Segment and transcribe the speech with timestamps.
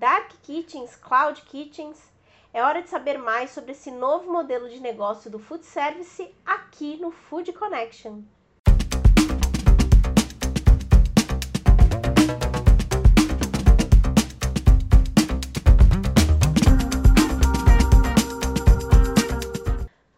[0.00, 2.10] Dark Kitchens, Cloud Kitchens.
[2.54, 6.96] É hora de saber mais sobre esse novo modelo de negócio do food service aqui
[6.96, 8.22] no Food Connection.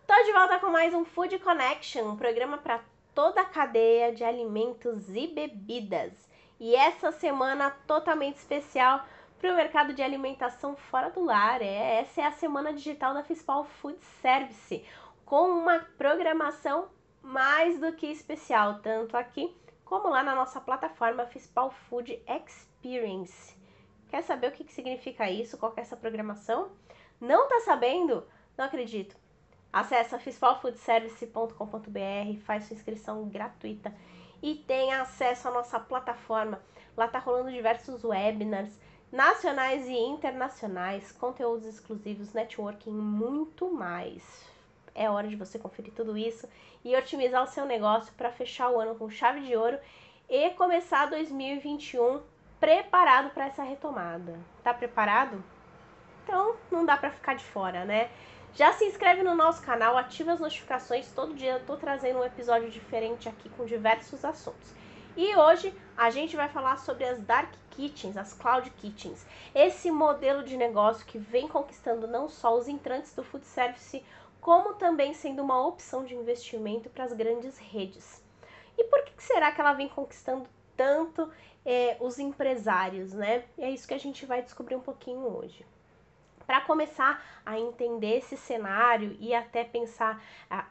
[0.06, 2.80] Tô de volta com mais um Food Connection, um programa para
[3.12, 6.12] toda a cadeia de alimentos e bebidas.
[6.60, 9.04] E essa semana totalmente especial
[9.42, 11.60] para o mercado de alimentação fora do lar.
[11.60, 14.84] É, essa é a semana digital da Fispal Food Service,
[15.24, 16.88] com uma programação
[17.20, 19.52] mais do que especial, tanto aqui
[19.84, 23.56] como lá na nossa plataforma Fispal Food Experience.
[24.08, 25.58] Quer saber o que, que significa isso?
[25.58, 26.70] Qual é essa programação?
[27.20, 28.24] Não tá sabendo?
[28.56, 29.16] Não acredito.
[29.72, 33.92] Acesse fispalfoodservice.com.br, faz sua inscrição gratuita
[34.40, 36.62] e tenha acesso à nossa plataforma.
[36.96, 38.78] Lá tá rolando diversos webinars,
[39.12, 44.50] nacionais e internacionais, conteúdos exclusivos, networking, muito mais.
[44.94, 46.48] É hora de você conferir tudo isso
[46.82, 49.78] e otimizar o seu negócio para fechar o ano com chave de ouro
[50.30, 52.22] e começar 2021
[52.58, 54.38] preparado para essa retomada.
[54.64, 55.44] Tá preparado?
[56.24, 58.10] Então não dá para ficar de fora, né?
[58.54, 62.24] Já se inscreve no nosso canal, ativa as notificações, todo dia eu tô trazendo um
[62.24, 64.81] episódio diferente aqui com diversos assuntos.
[65.14, 69.26] E hoje a gente vai falar sobre as Dark Kitchens, as Cloud Kitchens.
[69.54, 74.02] Esse modelo de negócio que vem conquistando não só os entrantes do food service,
[74.40, 78.24] como também sendo uma opção de investimento para as grandes redes.
[78.78, 81.30] E por que será que ela vem conquistando tanto
[81.66, 83.44] eh, os empresários, né?
[83.58, 85.62] É isso que a gente vai descobrir um pouquinho hoje
[86.46, 90.22] para começar a entender esse cenário e até pensar,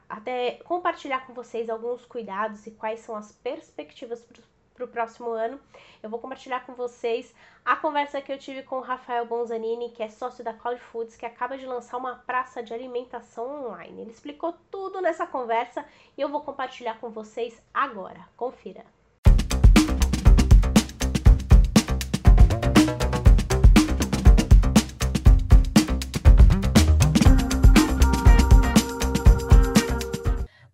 [0.07, 4.25] até compartilhar com vocês alguns cuidados e quais são as perspectivas
[4.73, 5.59] para o próximo ano,
[6.01, 10.01] eu vou compartilhar com vocês a conversa que eu tive com o Rafael Bonzanini, que
[10.01, 14.01] é sócio da Cloud Foods, que acaba de lançar uma praça de alimentação online.
[14.01, 15.85] Ele explicou tudo nessa conversa
[16.17, 18.27] e eu vou compartilhar com vocês agora.
[18.35, 18.83] Confira.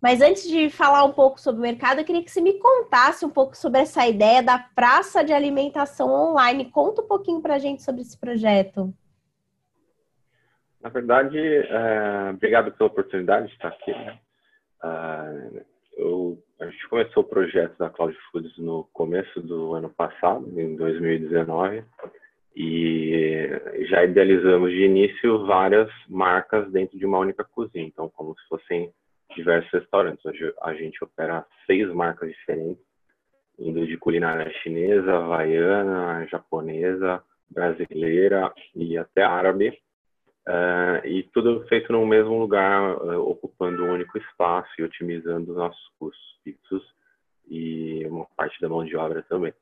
[0.08, 3.26] Mas antes de falar um pouco sobre o mercado, eu queria que você me contasse
[3.26, 6.70] um pouco sobre essa ideia da praça de alimentação online.
[6.70, 8.90] Conta um pouquinho para a gente sobre esse projeto.
[10.80, 13.90] Na verdade, é, obrigado pela oportunidade de estar aqui.
[13.90, 14.18] Né?
[14.82, 15.60] Uh,
[15.98, 20.74] eu, a gente começou o projeto da Cloud Foods no começo do ano passado, em
[20.74, 21.84] 2019,
[22.56, 23.46] e
[23.90, 28.90] já idealizamos de início várias marcas dentro de uma única cozinha, então como se fossem
[29.34, 30.24] diversos restaurantes.
[30.24, 32.82] Hoje a gente opera seis marcas diferentes,
[33.58, 39.78] indo de culinária chinesa, havaiana, japonesa, brasileira e até árabe.
[40.46, 45.56] Uh, e tudo feito no mesmo lugar, uh, ocupando um único espaço e otimizando os
[45.58, 46.82] nossos custos fixos
[47.46, 49.52] e uma parte da mão de obra também.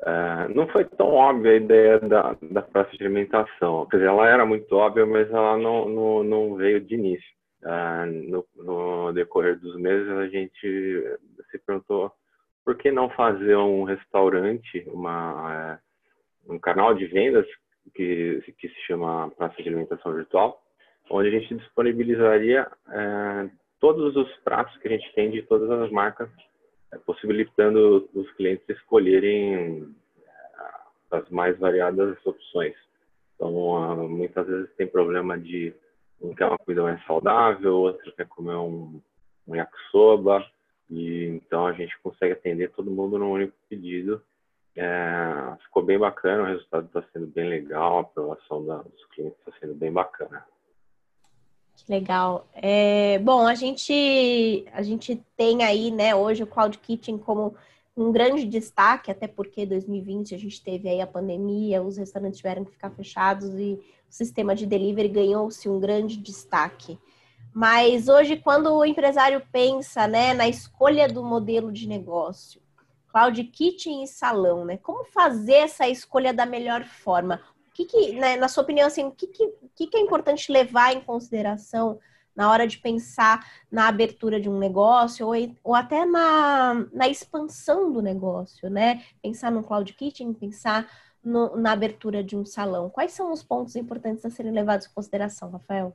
[0.00, 3.86] Uh, não foi tão óbvia a ideia da, da praça de alimentação.
[3.86, 7.30] Quer dizer, ela era muito óbvia, mas ela não, não, não veio de início.
[7.64, 11.18] Ah, no, no, decorrer dos meses a gente
[11.50, 12.12] se perguntou
[12.64, 15.78] por que não fazer um restaurante, uma,
[16.48, 17.46] é, um canal de vendas
[17.94, 20.60] que, que se chama Praça de Alimentação Virtual,
[21.10, 23.50] onde a gente disponibilizaria é,
[23.80, 26.30] todos os pratos que a gente tem de todas as marcas,
[26.92, 29.94] é, possibilitando os clientes escolherem
[31.12, 32.74] as mais variadas opções.
[33.34, 35.74] Então, ah, muitas vezes tem problema de
[36.22, 39.00] um quer uma comida mais saudável, outro quer comer um,
[39.46, 40.46] um yakisoba,
[40.88, 44.22] e então a gente consegue atender todo mundo num único pedido.
[44.74, 49.52] É, ficou bem bacana, o resultado está sendo bem legal, a aprovação dos clientes está
[49.60, 50.44] sendo bem bacana.
[51.76, 52.46] Que legal.
[52.54, 57.54] É, bom, a gente, a gente tem aí, né, hoje o Cloud Kitchen como
[57.96, 62.64] um grande destaque, até porque 2020 a gente teve aí a pandemia, os restaurantes tiveram
[62.64, 63.78] que ficar fechados e
[64.12, 66.98] sistema de delivery ganhou-se um grande destaque.
[67.54, 72.60] Mas hoje, quando o empresário pensa né, na escolha do modelo de negócio,
[73.08, 74.76] cloud kitchen e salão, né?
[74.76, 77.40] Como fazer essa escolha da melhor forma?
[77.68, 80.94] O que, que né, na sua opinião, assim, o que, que, que é importante levar
[80.94, 81.98] em consideração
[82.34, 87.92] na hora de pensar na abertura de um negócio ou, ou até na, na expansão
[87.92, 89.02] do negócio, né?
[89.22, 90.86] Pensar no cloud kitchen, pensar
[91.24, 92.90] no, na abertura de um salão.
[92.90, 95.94] Quais são os pontos importantes a serem levados em consideração, Rafael?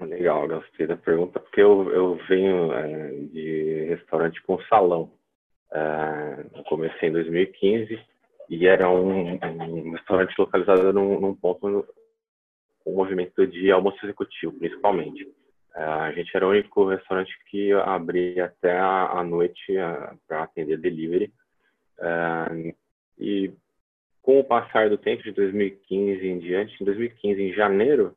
[0.00, 5.12] Legal, gostei da pergunta, porque eu, eu venho é, de restaurante com salão.
[5.72, 7.98] É, comecei em 2015
[8.50, 11.86] e era um, um restaurante localizado num, num ponto
[12.80, 15.26] com um movimento de almoço executivo, principalmente.
[15.74, 20.78] É, a gente era o único restaurante que abria até a, noite é, para atender
[20.78, 21.32] delivery.
[21.98, 22.74] É,
[23.18, 23.52] e
[24.24, 28.16] com o passar do tempo, de 2015 em diante, em 2015, em janeiro,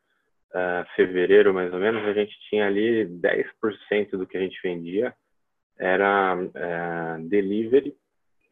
[0.95, 5.13] fevereiro mais ou menos, a gente tinha ali 10% do que a gente vendia
[5.77, 6.35] era
[7.27, 7.93] delivery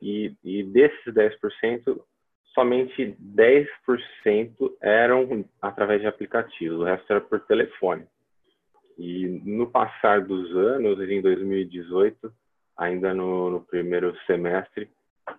[0.01, 1.99] e, e desses 10%,
[2.53, 3.67] somente 10%
[4.81, 8.05] eram através de aplicativos, o resto era por telefone.
[8.97, 12.31] E no passar dos anos, em 2018,
[12.77, 14.89] ainda no, no primeiro semestre,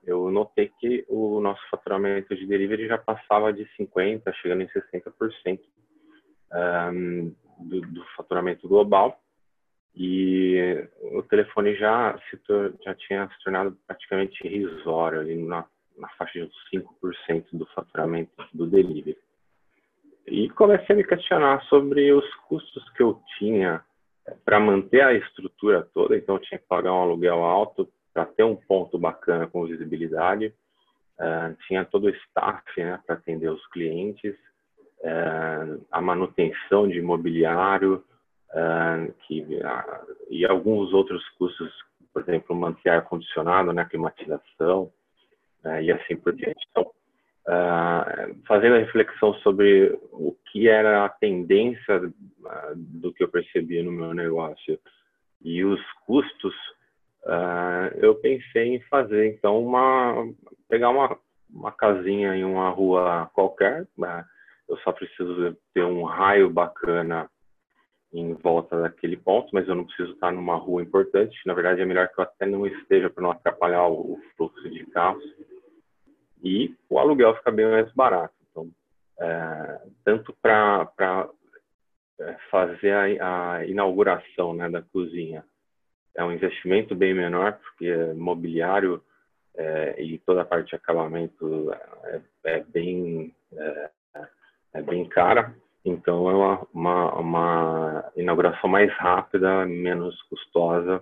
[0.04, 5.60] eu notei que o nosso faturamento de delivery já passava de 50%, chegando em 60%
[6.52, 9.20] um, do, do faturamento global
[9.94, 12.38] e o telefone já se
[12.84, 15.64] já tinha se tornado praticamente irrisório ali na,
[15.96, 19.16] na faixa de 5% do faturamento do delivery.
[20.26, 23.82] E comecei a me questionar sobre os custos que eu tinha
[24.26, 28.24] eh, para manter a estrutura toda, então eu tinha que pagar um aluguel alto para
[28.24, 30.46] ter um ponto bacana com visibilidade,
[31.20, 34.34] uh, tinha todo o staff né, para atender os clientes,
[35.00, 38.02] uh, a manutenção de imobiliário,
[38.52, 39.46] uh, que,
[40.30, 41.70] e alguns outros custos,
[42.10, 44.90] por exemplo, manter ar-condicionado, né, climatização
[45.62, 46.66] uh, e assim por diante.
[46.70, 46.90] Então,
[48.48, 52.12] fazendo a reflexão sobre o que era a tendência
[52.74, 54.80] do que eu percebia no meu negócio
[55.42, 56.54] e os custos,
[58.00, 60.32] eu pensei em fazer então uma
[60.68, 61.18] pegar uma
[61.48, 64.24] uma casinha em uma rua qualquer, né,
[64.68, 67.30] eu só preciso ter um raio bacana
[68.12, 71.36] em volta daquele ponto, mas eu não preciso estar numa rua importante.
[71.44, 74.84] Na verdade, é melhor que eu até não esteja para não atrapalhar o fluxo de
[74.86, 75.24] carros.
[76.42, 78.34] E o aluguel fica bem mais barato.
[78.50, 78.70] Então,
[79.20, 81.28] é, tanto para
[82.20, 85.44] é, fazer a, a, inauguração né, da cozinha,
[86.16, 89.02] é um investimento bem menor, porque mobiliário
[89.54, 91.72] é, e toda a parte de acabamento
[92.04, 93.90] é, é bem é,
[94.74, 95.54] é bem cara
[95.86, 101.00] então, é uma, uma, uma inauguração mais rápida, menos custosa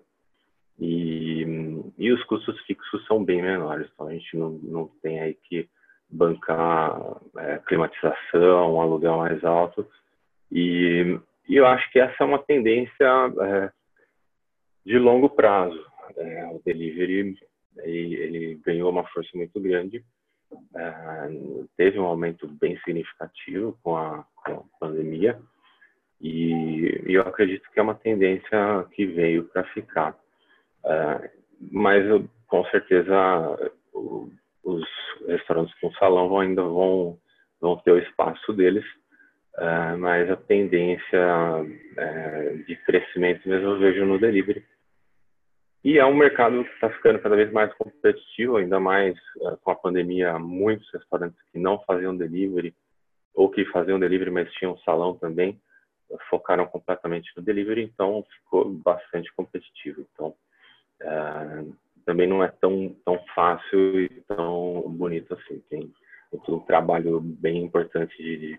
[0.78, 3.88] e, e os custos fixos são bem menores.
[3.94, 5.66] Então, a gente não, não tem aí que
[6.10, 7.00] bancar
[7.38, 9.88] é, climatização, um aluguel mais alto.
[10.52, 11.18] E,
[11.48, 13.08] e, eu acho que essa é uma tendência
[13.40, 13.70] é,
[14.84, 15.84] de longo prazo.
[16.16, 17.36] É, o delivery
[17.78, 20.04] ele, ele ganhou uma força muito grande
[20.54, 25.38] uh, teve um aumento bem significativo com a, com a pandemia
[26.20, 30.16] e, e, eu acredito que é uma tendência que veio para ficar.
[30.84, 31.28] Uh,
[31.70, 33.14] mas eu, com certeza
[33.92, 34.30] o,
[34.62, 34.84] os
[35.26, 37.18] restaurantes com salão ainda vão,
[37.60, 38.84] vão ter o espaço deles,
[39.58, 41.20] uh, mas a tendência
[42.66, 44.64] de crescimento mesmo eu vejo no delivery
[45.84, 49.70] e é um mercado que está ficando cada vez mais competitivo, ainda mais uh, com
[49.70, 50.38] a pandemia.
[50.38, 52.74] Muitos restaurantes que não faziam delivery
[53.34, 55.60] ou que faziam delivery, mas tinham salão também,
[56.08, 60.06] uh, focaram completamente no delivery, então ficou bastante competitivo.
[60.10, 60.34] Então,
[61.02, 61.76] uh,
[62.06, 65.62] também não é tão, tão fácil e tão bonito assim.
[65.68, 65.92] Tem,
[66.30, 68.58] tem um trabalho bem importante de,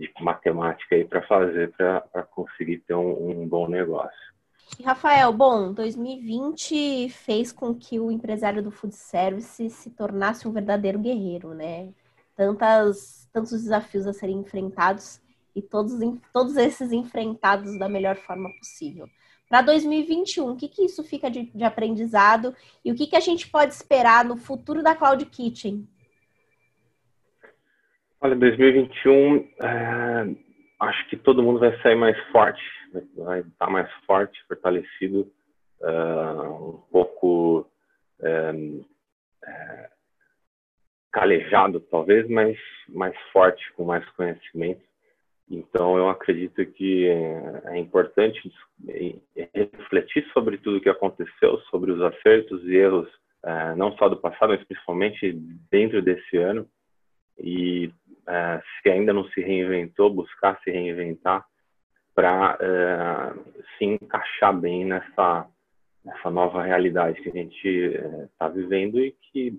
[0.00, 4.35] de matemática aí para fazer para conseguir ter um, um bom negócio.
[4.84, 10.98] Rafael, bom, 2020 fez com que o empresário do food service se tornasse um verdadeiro
[10.98, 11.88] guerreiro, né?
[12.34, 15.20] Tantas, tantos desafios a serem enfrentados
[15.54, 15.94] e todos,
[16.32, 19.08] todos esses enfrentados da melhor forma possível.
[19.48, 22.54] Para 2021, o que, que isso fica de, de aprendizado
[22.84, 25.88] e o que, que a gente pode esperar no futuro da Cloud Kitchen?
[28.20, 30.36] Olha, 2021, é,
[30.80, 32.60] acho que todo mundo vai sair mais forte
[33.16, 35.30] vai estar mais forte, fortalecido,
[35.80, 37.60] uh, um pouco
[38.20, 39.88] uh, uh,
[41.12, 44.82] calejado, talvez, mas mais forte, com mais conhecimento.
[45.48, 48.52] Então, eu acredito que é importante
[49.54, 53.08] refletir sobre tudo o que aconteceu, sobre os acertos e erros,
[53.76, 55.32] não só do passado, mas principalmente
[55.70, 56.68] dentro desse ano.
[57.38, 57.92] E
[58.82, 61.46] se ainda não se reinventou, buscar se reinventar
[62.16, 63.34] para eh,
[63.76, 65.46] se encaixar bem nessa,
[66.02, 67.68] nessa nova realidade que a gente
[68.24, 69.50] está uh, vivendo e que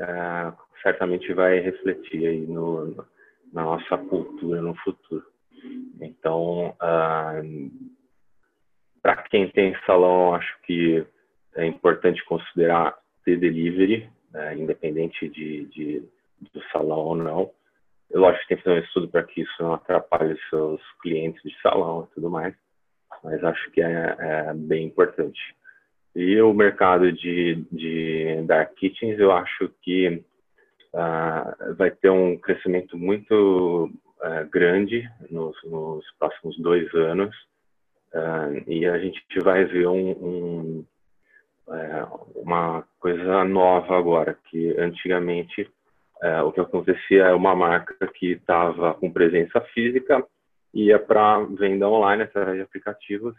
[0.00, 3.06] uh, certamente vai refletir aí no, no,
[3.52, 5.24] na nossa cultura no futuro.
[6.00, 6.74] Então,
[9.00, 11.06] para quem tem salão, acho que
[11.54, 16.00] é importante considerar ter delivery, é, independente de, de,
[16.52, 17.50] do salão ou não.
[18.12, 21.42] Lógico que tem que fazer um estudo para que isso não atrapalhe os seus clientes
[21.42, 22.54] de salão e tudo mais,
[23.24, 25.40] mas acho que é, é bem importante.
[26.14, 30.22] E o mercado de, de dark kitchens, eu acho que
[30.92, 37.34] uh, vai ter um crescimento muito uh, grande nos, nos, próximos dois anos.
[38.12, 40.86] Uh, e a gente vai ver um, um,
[41.70, 45.70] é, uma coisa nova agora, que antigamente
[46.22, 50.24] é, o que acontecia é uma marca que estava com presença física
[50.72, 53.34] ia para venda online através de aplicativos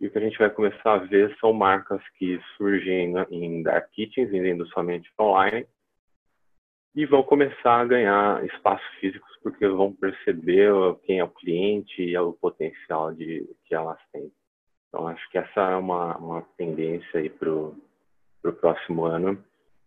[0.00, 3.90] e o que a gente vai começar a ver são marcas que surgem em dark
[3.92, 5.66] kitchens, vendendo somente online,
[6.94, 10.72] e vão começar a ganhar espaços físicos porque vão perceber
[11.04, 14.32] quem é o cliente e o potencial de, que elas têm.
[14.88, 19.42] Então, acho que essa é uma, uma tendência para o próximo ano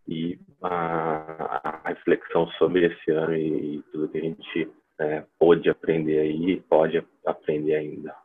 [0.07, 5.69] e a, a, reflexão sobre esse ano e, e tudo que a gente é, pôde
[5.69, 8.15] aprender aí e pode aprender ainda.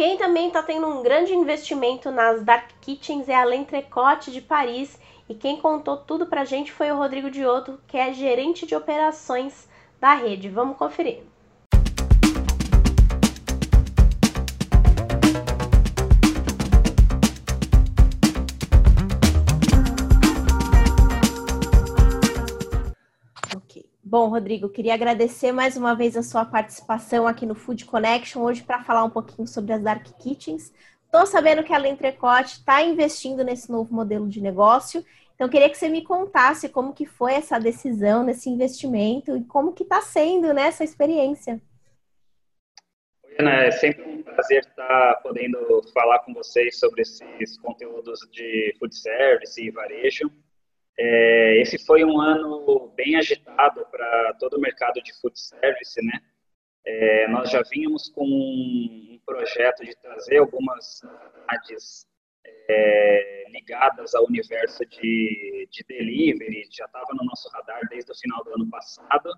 [0.00, 4.98] Quem também está tendo um grande investimento nas Dark Kitchens é a L'Entrecote de Paris.
[5.30, 8.74] E quem contou tudo para a gente foi o Rodrigo Dioto, que é gerente de
[8.74, 9.68] operações
[10.00, 10.48] da rede.
[10.48, 11.22] Vamos conferir.
[24.02, 28.64] Bom, Rodrigo, queria agradecer mais uma vez a sua participação aqui no Food Connection hoje
[28.64, 30.72] para falar um pouquinho sobre as Dark Kitchens.
[31.12, 35.04] Estou sabendo que a Lentrecote está investindo nesse novo modelo de negócio,
[35.40, 39.72] então queria que você me contasse como que foi essa decisão, nesse investimento e como
[39.72, 41.58] que está sendo né, essa experiência.
[43.38, 45.58] Ana, é sempre um prazer estar podendo
[45.94, 50.30] falar com vocês sobre esses conteúdos de food service e varejo.
[50.98, 56.20] É, esse foi um ano bem agitado para todo o mercado de food service, né?
[56.84, 62.09] É, nós já vínhamos com um projeto de trazer algumas novidades
[62.44, 68.42] é, ligadas ao universo de, de delivery, já estava no nosso radar desde o final
[68.44, 69.30] do ano passado.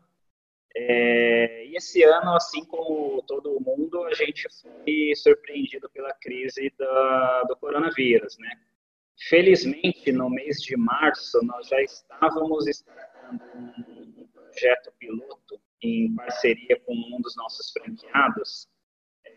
[0.75, 7.43] É, e esse ano, assim como todo mundo, a gente foi surpreendido pela crise da,
[7.45, 8.51] do coronavírus, né?
[9.29, 16.95] Felizmente, no mês de março, nós já estávamos startando um projeto piloto em parceria com
[16.95, 18.69] um dos nossos franqueados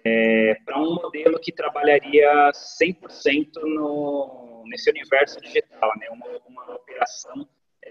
[0.06, 6.08] é, para um modelo que trabalharia 100% no, nesse universo digital, né?
[6.12, 7.48] uma, uma operação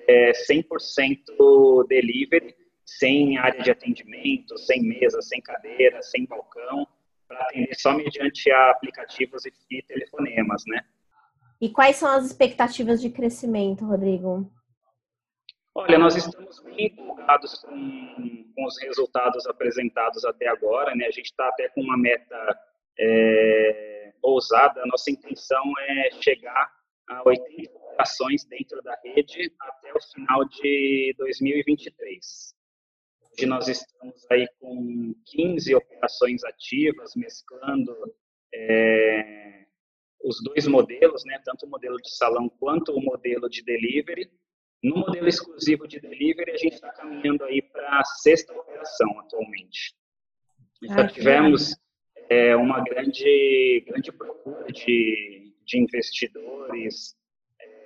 [0.08, 2.54] é, 100% delivery,
[2.84, 6.86] sem área de atendimento, sem mesa, sem cadeira, sem balcão,
[7.26, 10.82] para atender só mediante aplicativos e, telefonemas, né?
[11.60, 14.50] E quais são as expectativas de crescimento, Rodrigo?
[15.76, 20.94] Olha, nós estamos bem empolgados com, com os resultados apresentados até agora.
[20.94, 21.06] Né?
[21.06, 22.60] A gente está até com uma meta
[22.98, 24.80] é, ousada.
[24.82, 26.72] A nossa intenção é chegar
[27.08, 32.54] a 80 operações dentro da rede até o final de 2023.
[33.32, 37.92] Hoje nós estamos aí com 15 operações ativas, mesclando
[38.54, 39.64] é,
[40.22, 44.30] os dois modelos, né, tanto o modelo de salão quanto o modelo de delivery.
[44.84, 49.94] No modelo exclusivo de delivery, a gente está caminhando aí para a sexta operação atualmente.
[50.82, 51.74] Já ah, tivemos
[52.28, 57.16] é, uma grande, grande procura de, de investidores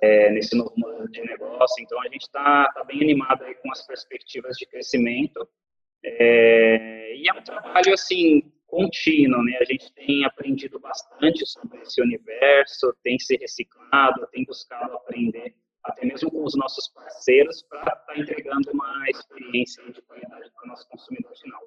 [0.01, 3.71] é, nesse novo modelo de negócio, então a gente está tá bem animado aí com
[3.71, 5.47] as perspectivas de crescimento.
[6.03, 9.57] É, e é um trabalho assim contínuo, né?
[9.61, 16.05] A gente tem aprendido bastante sobre esse universo, tem se reciclado, tem buscado aprender até
[16.05, 20.67] mesmo com os nossos parceiros para estar tá entregando uma experiência de qualidade para o
[20.67, 21.61] nosso consumidor final.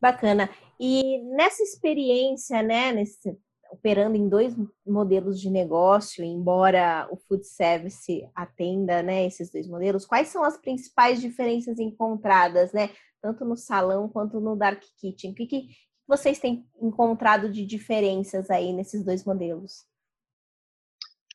[0.00, 0.48] Bacana.
[0.78, 3.36] E nessa experiência, né, nesse,
[3.70, 4.54] operando em dois
[4.86, 10.56] modelos de negócio, embora o food service atenda, né, esses dois modelos, quais são as
[10.56, 12.90] principais diferenças encontradas, né,
[13.20, 15.32] tanto no salão quanto no dark kitchen?
[15.32, 15.68] O que, que
[16.06, 19.87] vocês têm encontrado de diferenças aí nesses dois modelos?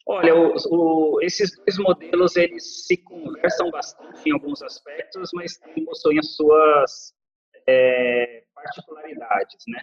[0.06, 6.20] Olha, o, o, esses dois modelos eles se conversam bastante em alguns aspectos, mas possuem
[6.20, 7.14] as suas
[7.68, 9.82] é, particularidades, né?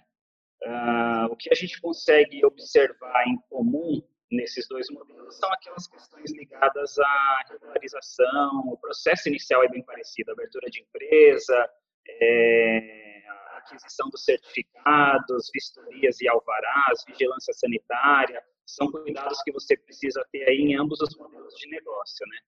[0.63, 6.31] Uh, o que a gente consegue observar em comum nesses dois modelos são aquelas questões
[6.33, 11.71] ligadas à regularização, o processo inicial é bem parecido, abertura de empresa,
[12.09, 13.23] é,
[13.57, 18.43] aquisição dos certificados, vistorias e alvarás, vigilância sanitária,
[18.75, 22.39] são cuidados que você precisa ter aí em ambos os modelos de negócio, né?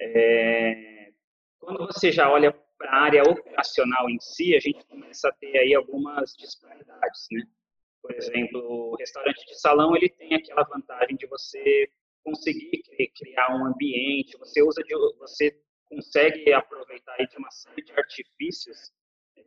[0.00, 1.12] É,
[1.58, 5.56] quando você já olha para a área operacional em si, a gente começa a ter
[5.58, 7.42] aí algumas disparidades, né?
[8.02, 11.88] Por exemplo, o restaurante de salão, ele tem aquela vantagem de você
[12.22, 12.82] conseguir
[13.16, 18.92] criar um ambiente, você usa de, você consegue aproveitar aí de uma série de artifícios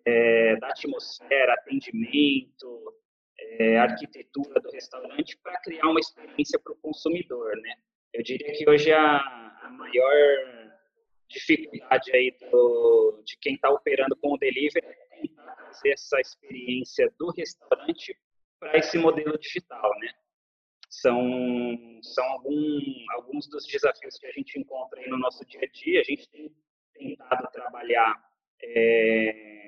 [0.06, 2.94] é, da atmosfera, atendimento,
[3.40, 7.76] é, arquitetura do restaurante para criar uma experiência para o consumidor, né?
[8.14, 9.18] Eu diria que hoje a,
[9.64, 10.14] a maior
[11.30, 15.28] dificuldade aí do, de quem está operando com o delivery é
[15.68, 18.18] fazer essa experiência do restaurante
[18.60, 20.14] para esse modelo digital, né?
[20.90, 25.68] São, são algum, alguns dos desafios que a gente encontra aí no nosso dia a
[25.68, 26.00] dia.
[26.00, 26.50] A gente tem
[26.94, 28.16] tentado trabalhar
[28.64, 29.67] é,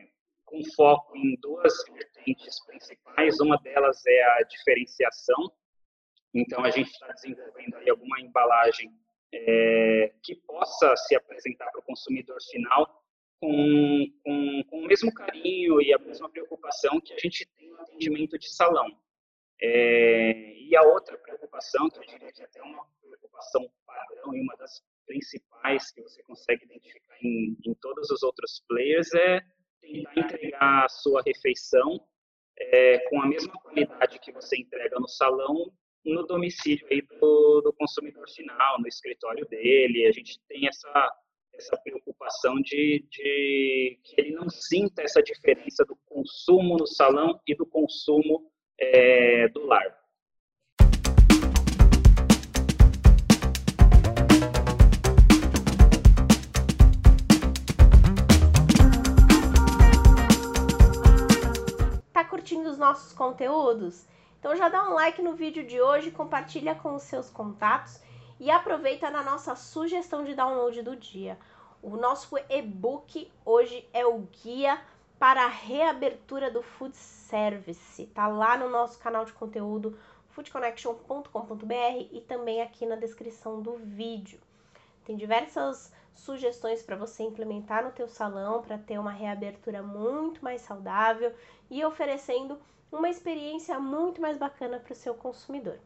[0.49, 3.39] com foco em duas vertentes principais.
[3.39, 5.51] Uma delas é a diferenciação.
[6.33, 8.91] Então, a gente está desenvolvendo aí alguma embalagem
[9.31, 13.03] é, que possa se apresentar para o consumidor final
[13.39, 17.79] com, com, com, o mesmo carinho e a mesma preocupação que a gente tem no
[17.79, 18.87] atendimento de salão.
[19.61, 24.41] É, e a outra preocupação, que eu diria que é até uma preocupação padrão e
[24.41, 29.41] uma das principais que você consegue identificar em, em todos os outros players, é
[29.81, 31.99] tentar entregar a sua refeição
[32.57, 35.71] é, com a mesma qualidade que você entrega no salão,
[36.05, 40.07] no domicílio aí do, do consumidor final, no escritório dele.
[40.07, 41.11] A gente tem essa,
[41.53, 47.55] essa preocupação de, de que ele não sinta essa diferença do consumo no salão e
[47.55, 49.98] do consumo é, do lar.
[62.29, 64.05] Curtindo os nossos conteúdos?
[64.39, 67.99] Então já dá um like no vídeo de hoje, compartilha com os seus contatos
[68.39, 71.37] e aproveita na nossa sugestão de download do dia.
[71.81, 74.79] O nosso e-book hoje é o guia
[75.17, 78.05] para a reabertura do food service.
[78.07, 79.97] Tá lá no nosso canal de conteúdo
[80.29, 84.39] foodconnection.com.br e também aqui na descrição do vídeo.
[85.03, 90.61] Tem diversas sugestões para você implementar no teu salão para ter uma reabertura muito mais
[90.61, 91.33] saudável
[91.69, 92.59] e oferecendo
[92.91, 95.79] uma experiência muito mais bacana para o seu consumidor.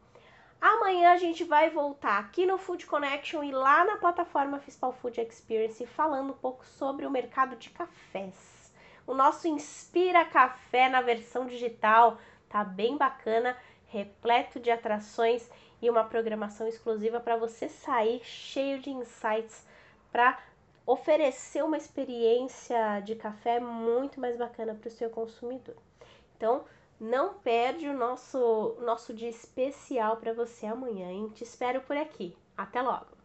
[0.60, 5.20] Amanhã a gente vai voltar aqui no Food Connection e lá na plataforma Fiscal Food
[5.20, 8.72] Experience falando um pouco sobre o mercado de cafés.
[9.06, 12.18] O nosso Inspira Café na versão digital
[12.48, 15.50] tá bem bacana, repleto de atrações
[15.82, 19.66] e uma programação exclusiva para você sair cheio de insights
[20.14, 20.38] para
[20.86, 25.76] oferecer uma experiência de café muito mais bacana para o seu consumidor.
[26.38, 26.66] Então,
[27.00, 31.30] não perde o nosso, nosso dia especial para você amanhã, hein?
[31.34, 32.38] Te espero por aqui.
[32.56, 33.23] Até logo!